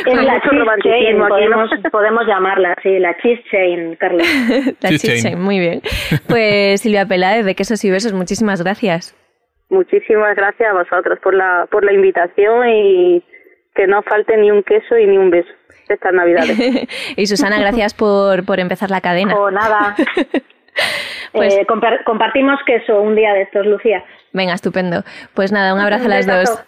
la 0.07 0.41
chain, 0.83 1.19
podemos, 1.29 1.71
podemos, 1.91 2.27
llamarla, 2.27 2.75
sí, 2.83 2.99
la 2.99 3.17
cheese 3.19 3.41
chain, 3.51 3.97
Carlos. 3.97 4.27
la 4.81 4.91
cheese, 4.91 5.23
chain. 5.23 5.41
muy 5.41 5.59
bien. 5.59 5.83
Pues 6.27 6.81
Silvia 6.81 7.07
Peláez 7.07 7.45
de 7.45 7.55
Quesos 7.55 7.85
y 7.85 7.91
Besos, 7.91 8.13
muchísimas 8.13 8.63
gracias. 8.63 9.15
Muchísimas 9.71 10.35
gracias 10.37 10.71
a 10.71 10.73
vosotros 10.73 11.19
por 11.23 11.35
la, 11.35 11.67
por 11.71 11.85
la 11.85 11.93
invitación 11.93 12.69
y 12.69 13.23
que 13.79 13.87
no 13.87 14.03
falte 14.03 14.37
ni 14.37 14.51
un 14.51 14.65
queso 14.65 14.99
y 14.99 15.07
ni 15.07 15.17
un 15.17 15.31
beso 15.31 15.49
estas 15.89 16.13
navidades. 16.13 16.59
y 17.17 17.27
Susana, 17.27 17.61
gracias 17.61 17.95
por, 17.95 18.45
por 18.45 18.59
empezar 18.59 18.91
la 18.91 19.01
cadena. 19.01 19.37
O 19.37 19.51
nada. 19.53 19.95
pues, 21.33 21.55
eh, 21.55 21.67
compartimos 22.05 22.59
queso 22.67 23.01
un 23.01 23.15
día 23.15 23.33
de 23.33 23.43
estos, 23.43 23.65
Lucía. 23.65 24.05
Venga, 24.33 24.53
estupendo. 24.53 25.05
Pues 25.33 25.53
nada, 25.53 25.75
un 25.75 25.81
abrazo 25.81 26.07
a 26.07 26.09
las 26.09 26.27
dos. 26.27 26.65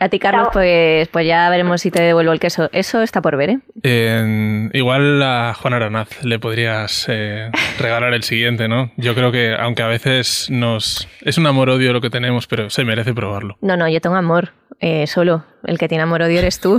A 0.00 0.08
ti, 0.08 0.20
Carlos, 0.20 0.50
pues, 0.52 1.08
pues 1.08 1.26
ya 1.26 1.50
veremos 1.50 1.80
si 1.80 1.90
te 1.90 2.00
devuelvo 2.00 2.30
el 2.30 2.38
queso. 2.38 2.70
Eso 2.72 3.02
está 3.02 3.20
por 3.20 3.36
ver, 3.36 3.58
¿eh? 3.82 4.68
igual 4.72 5.20
a 5.24 5.54
Juan 5.54 5.74
Aranaz 5.74 6.22
le 6.22 6.38
podrías 6.38 7.06
eh, 7.08 7.50
regalar 7.80 8.14
el 8.14 8.22
siguiente, 8.22 8.68
¿no? 8.68 8.92
Yo 8.96 9.16
creo 9.16 9.32
que, 9.32 9.56
aunque 9.58 9.82
a 9.82 9.88
veces 9.88 10.48
nos... 10.50 11.08
Es 11.22 11.36
un 11.36 11.48
amor-odio 11.48 11.92
lo 11.92 12.00
que 12.00 12.10
tenemos, 12.10 12.46
pero 12.46 12.70
se 12.70 12.84
merece 12.84 13.12
probarlo. 13.12 13.56
No, 13.60 13.76
no, 13.76 13.88
yo 13.88 14.00
tengo 14.00 14.14
amor. 14.14 14.52
Eh, 14.80 15.08
solo. 15.08 15.44
El 15.64 15.76
que 15.76 15.88
tiene 15.88 16.02
amor 16.04 16.22
odio 16.22 16.38
eres 16.38 16.60
tú. 16.60 16.78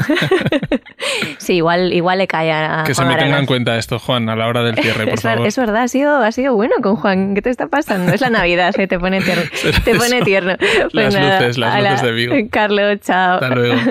sí, 1.37 1.55
igual, 1.55 1.91
igual 1.91 2.19
le 2.19 2.27
cae 2.27 2.51
a. 2.51 2.83
Que 2.85 2.95
se 2.95 3.03
me 3.03 3.15
tenga 3.17 3.37
en 3.37 3.45
cuenta 3.45 3.77
esto, 3.77 3.99
Juan, 3.99 4.29
a 4.29 4.37
la 4.37 4.47
hora 4.47 4.63
del 4.63 4.75
cierre, 4.75 5.03
por 5.03 5.13
es, 5.15 5.21
favor. 5.21 5.45
Es 5.45 5.57
verdad, 5.57 5.83
ha 5.83 5.87
sido, 5.89 6.17
ha 6.17 6.31
sido 6.31 6.55
bueno 6.55 6.75
con 6.81 6.95
Juan. 6.95 7.35
¿Qué 7.35 7.41
te 7.41 7.49
está 7.49 7.67
pasando? 7.67 8.13
Es 8.13 8.21
la 8.21 8.29
Navidad, 8.29 8.73
se 8.73 8.87
te 8.87 8.97
pone 8.97 9.21
tierno. 9.21 9.43
te 9.83 9.95
pone 9.95 10.21
tierno. 10.21 10.55
las 10.93 11.13
pues 11.13 11.13
luces, 11.13 11.57
las 11.57 11.83
luces 11.83 12.01
de 12.01 12.11
Vigo. 12.13 12.35
Carlos, 12.49 12.99
chao. 13.01 13.35
Hasta 13.35 13.49
luego. 13.49 13.75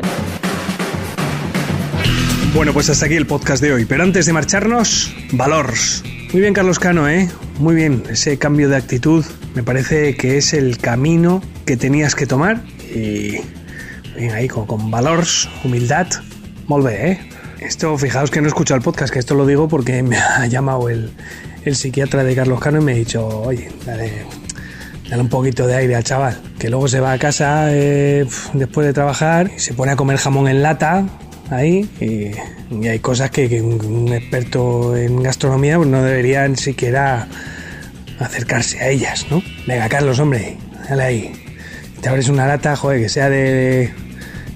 Bueno, 2.55 2.73
pues 2.73 2.89
hasta 2.89 3.07
aquí 3.07 3.15
el 3.15 3.27
podcast 3.27 3.63
de 3.63 3.73
hoy. 3.73 3.85
Pero 3.85 4.03
antes 4.03 4.25
de 4.27 4.33
marcharnos, 4.33 5.15
valores. 5.33 6.03
Muy 6.33 6.41
bien, 6.41 6.55
Carlos 6.55 6.79
Cano, 6.79 7.09
¿eh? 7.09 7.29
Muy 7.59 7.77
bien. 7.77 8.03
Ese 8.11 8.39
cambio 8.39 8.71
de 8.71 8.77
actitud 8.77 9.25
me 9.55 9.63
parece 9.63 10.17
que 10.17 10.39
es 10.39 10.55
el 10.55 10.79
camino 10.79 11.43
que 11.67 11.77
tenías 11.77 12.15
que 12.15 12.27
tomar 12.27 12.63
y 12.93 13.37
Bien, 14.19 14.33
ahí 14.33 14.49
con, 14.49 14.67
con 14.67 14.91
valores, 14.91 15.49
humildad. 15.63 16.09
Molve, 16.67 17.13
¿eh? 17.13 17.21
Esto, 17.61 17.97
fijaos 17.97 18.33
que 18.33 18.41
no 18.41 18.47
he 18.47 18.49
escuchado 18.49 18.77
el 18.77 18.83
podcast, 18.83 19.13
que 19.13 19.21
esto 19.21 19.37
lo 19.37 19.47
digo 19.47 19.69
porque 19.69 20.03
me 20.03 20.17
ha 20.19 20.45
llamado 20.47 20.89
el, 20.89 21.13
el 21.65 21.77
psiquiatra 21.77 22.25
de 22.25 22.35
Carlos 22.35 22.59
Cano 22.59 22.81
y 22.81 22.85
me 22.85 22.93
ha 22.93 22.95
dicho, 22.97 23.25
oye, 23.29 23.71
dale, 23.87 24.25
dale 25.09 25.23
un 25.23 25.29
poquito 25.29 25.69
de 25.69 25.77
aire 25.77 25.95
al 25.95 26.03
chaval, 26.03 26.37
que 26.59 26.69
luego 26.69 26.89
se 26.89 26.99
va 26.99 27.13
a 27.13 27.19
casa 27.19 27.69
eh, 27.71 28.27
después 28.55 28.89
de 28.89 28.93
trabajar 28.93 29.53
y 29.57 29.61
se 29.61 29.73
pone 29.75 29.93
a 29.93 29.97
comer 29.97 30.17
jamón 30.17 30.49
en 30.49 30.63
lata 30.63 31.07
ahí 31.51 31.89
y, 32.01 32.87
hay 32.89 32.99
cosas 32.99 33.31
que, 33.31 33.63
un, 33.63 34.13
experto 34.13 34.97
en 34.97 35.23
gastronomía 35.23 35.77
pues, 35.77 35.89
no 35.89 36.03
debería 36.03 36.47
ni 36.49 36.57
siquiera 36.57 37.29
acercarse 38.19 38.81
a 38.81 38.89
ellas, 38.89 39.27
¿no? 39.31 39.45
Venga, 39.65 39.89
Carlos, 39.89 40.19
hombre, 40.19 40.57
dale 40.89 41.03
ahí. 41.05 41.33
Te 42.01 42.09
abres 42.09 42.29
una 42.29 42.47
lata, 42.47 42.77
joder, 42.77 43.01
que 43.01 43.09
sea 43.09 43.31
de, 43.31 43.93